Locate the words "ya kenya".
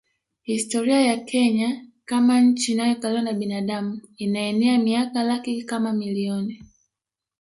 1.01-1.85